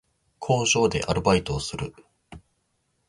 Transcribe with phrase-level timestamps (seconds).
[0.39, 1.93] 工場でアルバイトをする